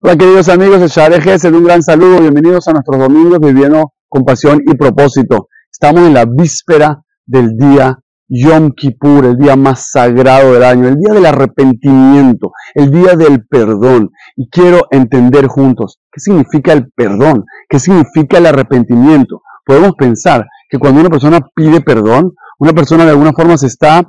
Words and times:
Hola 0.00 0.16
queridos 0.16 0.48
amigos 0.48 0.80
de 0.80 0.86
Share 0.86 1.20
Gesed, 1.20 1.52
un 1.52 1.64
gran 1.64 1.82
saludo, 1.82 2.20
bienvenidos 2.20 2.68
a 2.68 2.72
nuestros 2.72 3.00
domingos 3.00 3.40
viviendo 3.40 3.94
con 4.08 4.24
pasión 4.24 4.60
y 4.64 4.76
propósito. 4.76 5.48
Estamos 5.72 6.06
en 6.06 6.14
la 6.14 6.24
víspera 6.24 7.02
del 7.26 7.56
día 7.56 7.98
Yom 8.28 8.70
Kippur, 8.76 9.24
el 9.26 9.36
día 9.36 9.56
más 9.56 9.90
sagrado 9.90 10.52
del 10.52 10.62
año, 10.62 10.86
el 10.86 10.98
día 10.98 11.14
del 11.14 11.26
arrepentimiento, 11.26 12.52
el 12.74 12.92
día 12.92 13.16
del 13.16 13.44
perdón. 13.48 14.10
Y 14.36 14.48
quiero 14.48 14.86
entender 14.92 15.48
juntos 15.48 15.98
qué 16.12 16.20
significa 16.20 16.72
el 16.72 16.92
perdón, 16.92 17.44
qué 17.68 17.80
significa 17.80 18.38
el 18.38 18.46
arrepentimiento. 18.46 19.42
Podemos 19.66 19.94
pensar 19.98 20.46
que 20.70 20.78
cuando 20.78 21.00
una 21.00 21.10
persona 21.10 21.40
pide 21.56 21.80
perdón, 21.80 22.34
una 22.60 22.72
persona 22.72 23.04
de 23.04 23.10
alguna 23.10 23.32
forma 23.32 23.58
se 23.58 23.66
está 23.66 24.08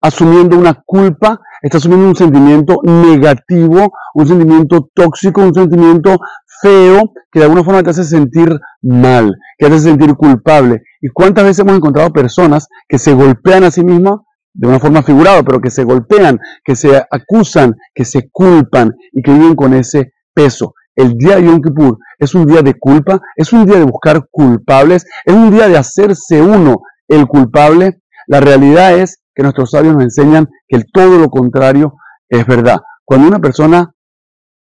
asumiendo 0.00 0.56
una 0.56 0.82
culpa, 0.84 1.40
está 1.62 1.78
asumiendo 1.78 2.08
un 2.08 2.16
sentimiento 2.16 2.80
negativo, 2.82 3.92
un 4.14 4.26
sentimiento 4.26 4.88
tóxico, 4.94 5.42
un 5.42 5.54
sentimiento 5.54 6.18
feo 6.60 7.12
que 7.30 7.40
de 7.40 7.44
alguna 7.44 7.64
forma 7.64 7.82
te 7.82 7.90
hace 7.90 8.04
sentir 8.04 8.48
mal, 8.82 9.34
que 9.58 9.66
te 9.66 9.74
hace 9.74 9.84
sentir 9.84 10.14
culpable. 10.14 10.82
¿Y 11.00 11.08
cuántas 11.08 11.44
veces 11.44 11.60
hemos 11.60 11.76
encontrado 11.76 12.12
personas 12.12 12.68
que 12.88 12.98
se 12.98 13.12
golpean 13.12 13.64
a 13.64 13.70
sí 13.70 13.84
mismas 13.84 14.16
de 14.52 14.66
una 14.68 14.80
forma 14.80 15.02
figurada, 15.02 15.42
pero 15.42 15.60
que 15.60 15.70
se 15.70 15.84
golpean, 15.84 16.38
que 16.64 16.74
se 16.74 16.96
acusan, 17.10 17.74
que 17.94 18.04
se 18.04 18.28
culpan 18.30 18.92
y 19.12 19.22
que 19.22 19.32
viven 19.32 19.54
con 19.54 19.74
ese 19.74 20.12
peso? 20.34 20.74
El 20.96 21.16
día 21.16 21.36
de 21.36 21.44
Yom 21.44 21.60
Kippur 21.60 21.96
es 22.18 22.34
un 22.34 22.44
día 22.44 22.60
de 22.62 22.74
culpa, 22.74 23.20
es 23.36 23.52
un 23.52 23.64
día 23.66 23.78
de 23.78 23.84
buscar 23.84 24.26
culpables, 24.30 25.06
es 25.24 25.32
un 25.32 25.52
día 25.52 25.68
de 25.68 25.78
hacerse 25.78 26.42
uno 26.42 26.78
el 27.06 27.26
culpable. 27.26 28.00
La 28.26 28.40
realidad 28.40 28.98
es 28.98 29.20
que 29.38 29.44
nuestros 29.44 29.70
sabios 29.70 29.94
nos 29.94 30.02
enseñan 30.02 30.48
que 30.66 30.82
todo 30.92 31.16
lo 31.16 31.30
contrario 31.30 31.94
es 32.28 32.44
verdad. 32.44 32.78
Cuando 33.04 33.28
una 33.28 33.38
persona 33.38 33.88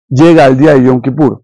llega 0.10 0.44
al 0.44 0.58
día 0.58 0.74
de 0.74 0.84
Yom 0.84 1.02
Kippur, 1.02 1.42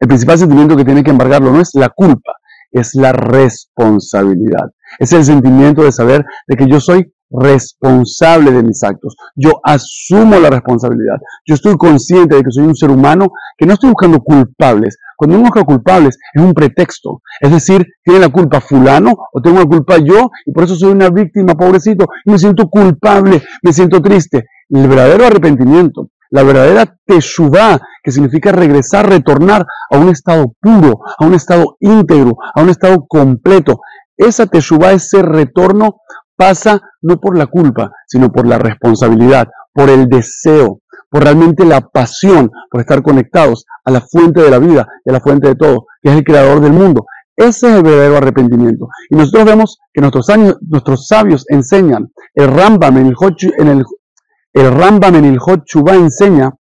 el 0.00 0.08
principal 0.08 0.38
sentimiento 0.38 0.74
que 0.74 0.86
tiene 0.86 1.04
que 1.04 1.10
embargarlo 1.10 1.52
no 1.52 1.60
es 1.60 1.72
la 1.74 1.90
culpa, 1.90 2.32
es 2.70 2.94
la 2.94 3.12
responsabilidad. 3.12 4.64
Es 4.98 5.12
el 5.12 5.26
sentimiento 5.26 5.82
de 5.82 5.92
saber 5.92 6.24
de 6.46 6.56
que 6.56 6.66
yo 6.66 6.80
soy 6.80 7.12
responsable 7.40 8.50
de 8.50 8.62
mis 8.62 8.82
actos. 8.82 9.16
Yo 9.34 9.60
asumo 9.64 10.38
la 10.38 10.50
responsabilidad. 10.50 11.16
Yo 11.46 11.54
estoy 11.54 11.76
consciente 11.76 12.36
de 12.36 12.42
que 12.42 12.50
soy 12.50 12.64
un 12.64 12.76
ser 12.76 12.90
humano 12.90 13.28
que 13.56 13.66
no 13.66 13.74
estoy 13.74 13.90
buscando 13.90 14.20
culpables. 14.20 14.98
Cuando 15.16 15.36
uno 15.36 15.44
busca 15.44 15.64
culpables 15.64 16.18
es 16.34 16.42
un 16.42 16.52
pretexto. 16.52 17.22
Es 17.40 17.50
decir, 17.50 17.86
tiene 18.02 18.20
la 18.20 18.28
culpa 18.28 18.60
fulano 18.60 19.12
o 19.32 19.40
tengo 19.40 19.58
la 19.60 19.66
culpa 19.66 19.98
yo 19.98 20.30
y 20.44 20.52
por 20.52 20.64
eso 20.64 20.74
soy 20.74 20.92
una 20.92 21.10
víctima, 21.10 21.54
pobrecito, 21.54 22.06
y 22.24 22.30
me 22.32 22.38
siento 22.38 22.68
culpable, 22.68 23.42
me 23.62 23.72
siento 23.72 24.00
triste. 24.02 24.46
El 24.68 24.88
verdadero 24.88 25.26
arrepentimiento, 25.26 26.08
la 26.30 26.42
verdadera 26.42 26.96
teshuvah, 27.06 27.78
que 28.02 28.10
significa 28.10 28.52
regresar, 28.52 29.08
retornar 29.08 29.66
a 29.90 29.98
un 29.98 30.08
estado 30.08 30.54
puro, 30.60 31.00
a 31.18 31.24
un 31.24 31.34
estado 31.34 31.76
íntegro, 31.78 32.36
a 32.54 32.62
un 32.62 32.70
estado 32.70 33.04
completo. 33.06 33.80
Esa 34.16 34.46
teshuvah, 34.46 34.92
ese 34.92 35.22
retorno, 35.22 36.00
pasa 36.36 36.80
no 37.02 37.20
por 37.20 37.36
la 37.36 37.46
culpa, 37.46 37.90
sino 38.06 38.30
por 38.30 38.46
la 38.46 38.58
responsabilidad, 38.58 39.48
por 39.72 39.90
el 39.90 40.08
deseo, 40.08 40.80
por 41.10 41.24
realmente 41.24 41.64
la 41.64 41.80
pasión, 41.80 42.50
por 42.70 42.80
estar 42.80 43.02
conectados 43.02 43.66
a 43.84 43.90
la 43.90 44.00
fuente 44.00 44.40
de 44.40 44.50
la 44.50 44.58
vida 44.58 44.86
y 45.04 45.10
a 45.10 45.12
la 45.12 45.20
fuente 45.20 45.48
de 45.48 45.54
todo, 45.54 45.86
que 46.02 46.10
es 46.10 46.16
el 46.16 46.24
creador 46.24 46.60
del 46.60 46.72
mundo. 46.72 47.04
Ese 47.36 47.68
es 47.68 47.76
el 47.76 47.82
verdadero 47.82 48.18
arrepentimiento. 48.18 48.88
Y 49.10 49.16
nosotros 49.16 49.44
vemos 49.44 49.78
que 49.92 50.00
nuestros, 50.00 50.28
años, 50.30 50.56
nuestros 50.62 51.06
sabios 51.06 51.44
enseñan, 51.48 52.12
el 52.34 52.48
Rambam 52.48 52.98
en 52.98 53.06
el, 53.06 53.16
en 53.58 53.68
el, 53.68 53.84
el 54.52 54.72
Rambam 54.72 55.16
en 55.16 55.24
el 55.24 55.38
enseña 55.94 56.52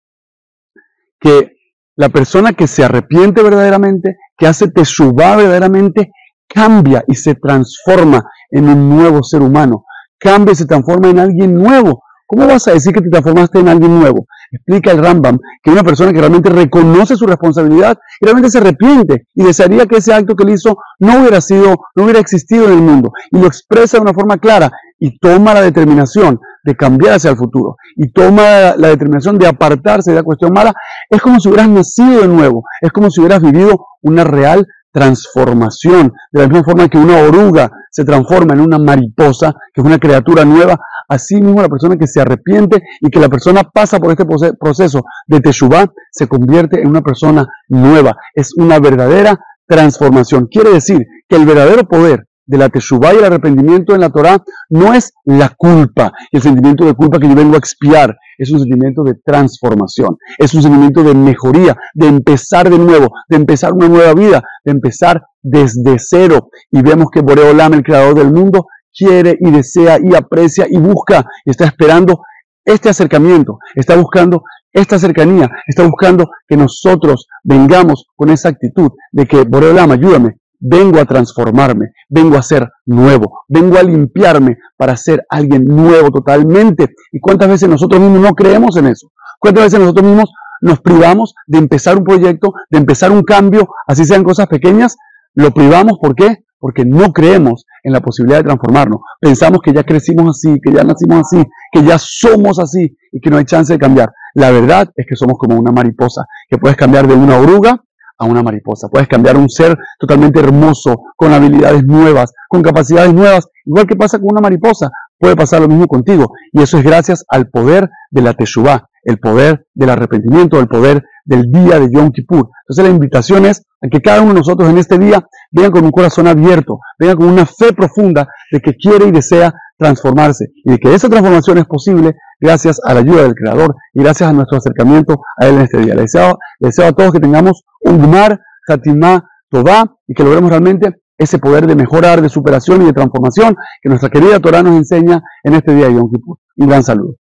que 1.18 1.52
la 1.96 2.08
persona 2.08 2.52
que 2.52 2.66
se 2.66 2.84
arrepiente 2.84 3.42
verdaderamente, 3.42 4.16
que 4.36 4.46
hace 4.46 4.70
teshuva 4.70 5.36
verdaderamente, 5.36 6.12
cambia 6.48 7.04
y 7.06 7.14
se 7.14 7.34
transforma 7.34 8.24
en 8.50 8.68
un 8.68 8.88
nuevo 8.88 9.22
ser 9.22 9.42
humano. 9.42 9.84
Cambia 10.18 10.52
y 10.52 10.56
se 10.56 10.66
transforma 10.66 11.08
en 11.08 11.18
alguien 11.18 11.54
nuevo. 11.54 12.02
¿Cómo 12.26 12.46
vas 12.46 12.68
a 12.68 12.72
decir 12.72 12.92
que 12.92 13.00
te 13.00 13.10
transformaste 13.10 13.58
en 13.58 13.68
alguien 13.68 13.98
nuevo? 13.98 14.26
Explica 14.52 14.92
el 14.92 14.98
Rambam 14.98 15.38
que 15.62 15.70
una 15.70 15.82
persona 15.82 16.12
que 16.12 16.20
realmente 16.20 16.48
reconoce 16.48 17.16
su 17.16 17.26
responsabilidad 17.26 17.98
y 18.20 18.24
realmente 18.24 18.50
se 18.50 18.58
arrepiente 18.58 19.26
y 19.34 19.42
desearía 19.42 19.86
que 19.86 19.96
ese 19.96 20.14
acto 20.14 20.36
que 20.36 20.44
él 20.44 20.50
hizo 20.50 20.76
no 21.00 21.20
hubiera 21.20 21.40
sido, 21.40 21.76
no 21.96 22.04
hubiera 22.04 22.20
existido 22.20 22.66
en 22.66 22.72
el 22.72 22.82
mundo 22.82 23.10
y 23.32 23.40
lo 23.40 23.48
expresa 23.48 23.96
de 23.96 24.02
una 24.02 24.14
forma 24.14 24.38
clara 24.38 24.70
y 25.00 25.18
toma 25.18 25.54
la 25.54 25.62
determinación 25.62 26.38
de 26.62 26.76
cambiar 26.76 27.14
hacia 27.14 27.30
el 27.30 27.36
futuro 27.36 27.76
y 27.96 28.12
toma 28.12 28.76
la 28.76 28.88
determinación 28.88 29.38
de 29.38 29.48
apartarse 29.48 30.10
de 30.10 30.16
la 30.16 30.22
cuestión 30.22 30.52
mala, 30.52 30.72
es 31.08 31.20
como 31.20 31.40
si 31.40 31.48
hubieras 31.48 31.68
nacido 31.68 32.20
de 32.20 32.28
nuevo, 32.28 32.62
es 32.80 32.92
como 32.92 33.10
si 33.10 33.20
hubieras 33.20 33.42
vivido 33.42 33.86
una 34.02 34.22
real 34.22 34.66
transformación, 34.92 36.12
de 36.32 36.40
la 36.42 36.48
misma 36.48 36.64
forma 36.64 36.88
que 36.88 36.98
una 36.98 37.18
oruga 37.18 37.70
se 37.90 38.04
transforma 38.04 38.54
en 38.54 38.60
una 38.60 38.78
mariposa, 38.78 39.52
que 39.74 39.80
es 39.80 39.86
una 39.86 39.98
criatura 39.98 40.44
nueva, 40.44 40.76
así 41.08 41.36
mismo 41.36 41.60
la 41.60 41.68
persona 41.68 41.96
que 41.96 42.06
se 42.06 42.20
arrepiente 42.20 42.82
y 43.00 43.10
que 43.10 43.18
la 43.18 43.28
persona 43.28 43.62
pasa 43.62 43.98
por 43.98 44.10
este 44.12 44.24
proceso 44.58 45.02
de 45.26 45.40
Teshuvah 45.40 45.86
se 46.10 46.28
convierte 46.28 46.80
en 46.80 46.88
una 46.88 47.02
persona 47.02 47.46
nueva, 47.68 48.16
es 48.34 48.52
una 48.56 48.78
verdadera 48.78 49.38
transformación. 49.66 50.46
Quiere 50.50 50.70
decir 50.70 50.98
que 51.28 51.36
el 51.36 51.46
verdadero 51.46 51.84
poder 51.84 52.26
de 52.50 52.58
la 52.58 52.68
Teshuvah 52.68 53.14
y 53.14 53.18
el 53.18 53.24
arrepentimiento 53.24 53.94
en 53.94 54.00
la 54.00 54.10
Torah 54.10 54.42
no 54.70 54.92
es 54.92 55.12
la 55.24 55.54
culpa, 55.56 56.12
el 56.32 56.42
sentimiento 56.42 56.84
de 56.84 56.94
culpa 56.94 57.18
que 57.18 57.28
yo 57.28 57.34
vengo 57.34 57.54
a 57.54 57.58
expiar, 57.58 58.16
es 58.36 58.50
un 58.50 58.58
sentimiento 58.58 59.04
de 59.04 59.14
transformación, 59.24 60.16
es 60.36 60.52
un 60.54 60.62
sentimiento 60.62 61.04
de 61.04 61.14
mejoría, 61.14 61.76
de 61.94 62.08
empezar 62.08 62.68
de 62.68 62.78
nuevo, 62.78 63.08
de 63.28 63.36
empezar 63.36 63.72
una 63.72 63.88
nueva 63.88 64.14
vida, 64.14 64.42
de 64.64 64.72
empezar 64.72 65.22
desde 65.42 65.96
cero. 65.98 66.48
Y 66.72 66.82
vemos 66.82 67.06
que 67.12 67.20
Boreolam, 67.20 67.74
el 67.74 67.82
creador 67.82 68.14
del 68.14 68.32
mundo, 68.32 68.66
quiere 68.92 69.36
y 69.38 69.50
desea 69.50 69.98
y 70.02 70.14
aprecia 70.14 70.66
y 70.68 70.78
busca 70.78 71.24
y 71.44 71.50
está 71.50 71.66
esperando 71.66 72.22
este 72.64 72.88
acercamiento, 72.88 73.58
está 73.74 73.96
buscando 73.96 74.42
esta 74.72 74.98
cercanía, 74.98 75.48
está 75.66 75.84
buscando 75.84 76.30
que 76.48 76.56
nosotros 76.56 77.26
vengamos 77.44 78.06
con 78.16 78.30
esa 78.30 78.48
actitud 78.48 78.90
de 79.12 79.26
que 79.26 79.42
Boreolam, 79.42 79.92
ayúdame, 79.92 80.39
vengo 80.60 81.00
a 81.00 81.06
transformarme, 81.06 81.92
vengo 82.08 82.36
a 82.36 82.42
ser 82.42 82.68
nuevo, 82.86 83.40
vengo 83.48 83.78
a 83.78 83.82
limpiarme 83.82 84.58
para 84.76 84.96
ser 84.96 85.24
alguien 85.28 85.64
nuevo 85.64 86.10
totalmente. 86.10 86.94
¿Y 87.10 87.18
cuántas 87.18 87.48
veces 87.48 87.68
nosotros 87.68 88.00
mismos 88.00 88.20
no 88.20 88.34
creemos 88.34 88.76
en 88.76 88.86
eso? 88.86 89.10
¿Cuántas 89.38 89.64
veces 89.64 89.80
nosotros 89.80 90.06
mismos 90.06 90.30
nos 90.60 90.80
privamos 90.80 91.34
de 91.46 91.58
empezar 91.58 91.96
un 91.96 92.04
proyecto, 92.04 92.52
de 92.68 92.78
empezar 92.78 93.10
un 93.10 93.22
cambio, 93.22 93.68
así 93.86 94.04
sean 94.04 94.22
cosas 94.22 94.46
pequeñas? 94.46 94.96
Lo 95.34 95.50
privamos, 95.52 95.98
¿por 96.00 96.14
qué? 96.14 96.44
Porque 96.58 96.84
no 96.84 97.12
creemos 97.12 97.64
en 97.82 97.94
la 97.94 98.00
posibilidad 98.00 98.40
de 98.40 98.44
transformarnos. 98.44 99.00
Pensamos 99.18 99.60
que 99.62 99.72
ya 99.72 99.82
crecimos 99.82 100.36
así, 100.36 100.60
que 100.62 100.72
ya 100.72 100.84
nacimos 100.84 101.20
así, 101.20 101.42
que 101.72 101.82
ya 101.82 101.96
somos 101.98 102.58
así 102.58 102.94
y 103.10 103.20
que 103.20 103.30
no 103.30 103.38
hay 103.38 103.46
chance 103.46 103.72
de 103.72 103.78
cambiar. 103.78 104.10
La 104.34 104.50
verdad 104.50 104.90
es 104.94 105.06
que 105.08 105.16
somos 105.16 105.38
como 105.38 105.58
una 105.58 105.72
mariposa, 105.72 106.26
que 106.48 106.58
puedes 106.58 106.76
cambiar 106.76 107.06
de 107.06 107.14
una 107.14 107.38
oruga 107.38 107.82
a 108.20 108.26
una 108.26 108.42
mariposa. 108.42 108.88
Puedes 108.88 109.08
cambiar 109.08 109.36
un 109.36 109.48
ser 109.48 109.76
totalmente 109.98 110.38
hermoso, 110.38 110.94
con 111.16 111.32
habilidades 111.32 111.82
nuevas, 111.84 112.32
con 112.48 112.62
capacidades 112.62 113.12
nuevas, 113.12 113.48
igual 113.64 113.86
que 113.86 113.96
pasa 113.96 114.18
con 114.18 114.28
una 114.30 114.42
mariposa. 114.42 114.90
Puede 115.18 115.34
pasar 115.36 115.62
lo 115.62 115.68
mismo 115.68 115.86
contigo. 115.86 116.32
Y 116.52 116.62
eso 116.62 116.78
es 116.78 116.84
gracias 116.84 117.24
al 117.28 117.48
poder 117.48 117.88
de 118.10 118.22
la 118.22 118.34
Teshuvah, 118.34 118.88
el 119.04 119.18
poder 119.18 119.66
del 119.74 119.90
arrepentimiento, 119.90 120.60
el 120.60 120.68
poder 120.68 121.02
del 121.24 121.50
día 121.50 121.80
de 121.80 121.88
Yom 121.90 122.10
Kippur. 122.10 122.50
Entonces 122.62 122.84
la 122.84 122.90
invitación 122.90 123.46
es 123.46 123.62
a 123.82 123.88
que 123.88 124.00
cada 124.00 124.20
uno 124.20 124.34
de 124.34 124.40
nosotros 124.40 124.68
en 124.68 124.76
este 124.76 124.98
día 124.98 125.26
venga 125.50 125.70
con 125.70 125.84
un 125.84 125.90
corazón 125.90 126.26
abierto, 126.26 126.78
venga 126.98 127.16
con 127.16 127.26
una 127.26 127.46
fe 127.46 127.72
profunda 127.72 128.28
de 128.52 128.60
que 128.60 128.74
quiere 128.74 129.06
y 129.06 129.12
desea 129.12 129.54
transformarse 129.80 130.52
y 130.64 130.76
que 130.78 130.94
esa 130.94 131.08
transformación 131.08 131.58
es 131.58 131.64
posible 131.64 132.14
gracias 132.38 132.78
a 132.84 132.94
la 132.94 133.00
ayuda 133.00 133.22
del 133.22 133.34
Creador 133.34 133.74
y 133.94 134.02
gracias 134.02 134.28
a 134.28 134.32
nuestro 134.32 134.58
acercamiento 134.58 135.20
a 135.40 135.46
Él 135.46 135.56
en 135.56 135.60
este 135.62 135.78
día. 135.78 135.94
Les 135.94 136.12
deseo, 136.12 136.38
deseo 136.60 136.86
a 136.86 136.92
todos 136.92 137.12
que 137.12 137.20
tengamos 137.20 137.64
un 137.80 137.98
Gmar, 137.98 138.38
Hatimah, 138.68 139.24
Tová 139.48 139.96
y 140.06 140.14
que 140.14 140.22
logremos 140.22 140.50
realmente 140.50 140.94
ese 141.18 141.38
poder 141.38 141.66
de 141.66 141.74
mejorar, 141.74 142.22
de 142.22 142.28
superación 142.28 142.82
y 142.82 142.86
de 142.86 142.92
transformación 142.92 143.56
que 143.82 143.88
nuestra 143.88 144.10
querida 144.10 144.38
Torah 144.38 144.62
nos 144.62 144.76
enseña 144.76 145.20
en 145.42 145.54
este 145.54 145.74
día 145.74 145.88
de 145.88 145.94
Yom 145.94 146.10
Kippur. 146.10 146.38
Un 146.56 146.68
gran 146.68 146.84
saludo. 146.84 147.19